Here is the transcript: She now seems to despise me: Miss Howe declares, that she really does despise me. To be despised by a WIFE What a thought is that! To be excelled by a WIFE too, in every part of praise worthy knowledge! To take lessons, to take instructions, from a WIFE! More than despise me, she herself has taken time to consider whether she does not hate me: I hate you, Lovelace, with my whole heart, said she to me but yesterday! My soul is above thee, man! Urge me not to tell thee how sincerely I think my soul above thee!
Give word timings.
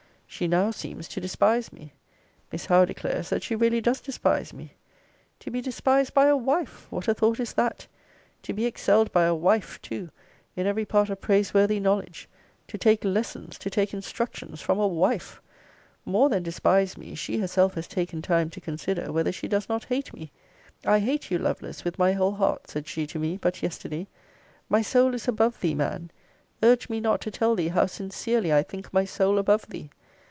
She 0.33 0.47
now 0.47 0.71
seems 0.71 1.09
to 1.09 1.19
despise 1.19 1.73
me: 1.73 1.91
Miss 2.53 2.67
Howe 2.67 2.85
declares, 2.85 3.29
that 3.29 3.43
she 3.43 3.53
really 3.53 3.81
does 3.81 3.99
despise 3.99 4.53
me. 4.53 4.75
To 5.41 5.51
be 5.51 5.59
despised 5.59 6.13
by 6.13 6.27
a 6.27 6.37
WIFE 6.37 6.87
What 6.89 7.09
a 7.09 7.13
thought 7.13 7.37
is 7.41 7.51
that! 7.53 7.85
To 8.43 8.53
be 8.53 8.65
excelled 8.65 9.11
by 9.11 9.25
a 9.25 9.35
WIFE 9.35 9.81
too, 9.81 10.09
in 10.55 10.67
every 10.67 10.85
part 10.85 11.09
of 11.09 11.19
praise 11.19 11.53
worthy 11.53 11.81
knowledge! 11.81 12.29
To 12.69 12.77
take 12.77 13.03
lessons, 13.03 13.57
to 13.59 13.69
take 13.69 13.93
instructions, 13.93 14.61
from 14.61 14.79
a 14.79 14.87
WIFE! 14.87 15.41
More 16.05 16.29
than 16.29 16.43
despise 16.43 16.97
me, 16.97 17.13
she 17.13 17.39
herself 17.39 17.73
has 17.73 17.87
taken 17.87 18.21
time 18.21 18.49
to 18.51 18.61
consider 18.61 19.11
whether 19.11 19.33
she 19.33 19.49
does 19.49 19.67
not 19.67 19.83
hate 19.83 20.13
me: 20.13 20.31
I 20.85 20.99
hate 20.99 21.29
you, 21.29 21.39
Lovelace, 21.39 21.83
with 21.83 21.99
my 21.99 22.13
whole 22.13 22.31
heart, 22.35 22.69
said 22.69 22.87
she 22.87 23.05
to 23.07 23.19
me 23.19 23.35
but 23.35 23.61
yesterday! 23.61 24.07
My 24.69 24.81
soul 24.81 25.13
is 25.13 25.27
above 25.27 25.59
thee, 25.59 25.75
man! 25.75 26.09
Urge 26.63 26.87
me 26.87 27.01
not 27.01 27.19
to 27.21 27.31
tell 27.31 27.53
thee 27.53 27.67
how 27.67 27.85
sincerely 27.85 28.53
I 28.53 28.63
think 28.63 28.93
my 28.93 29.03
soul 29.03 29.37
above 29.37 29.67
thee! 29.67 29.89